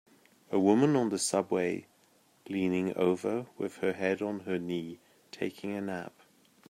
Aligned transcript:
A 0.51 0.57
woman 0.57 0.95
on 0.95 1.09
the 1.09 1.19
subway, 1.19 1.85
leaning 2.49 2.91
over 2.97 3.45
with 3.59 3.75
her 3.81 3.93
head 3.93 4.19
on 4.19 4.39
her 4.45 4.57
knee 4.57 4.97
taking 5.31 5.73
a 5.73 5.81
nap. 5.81 6.13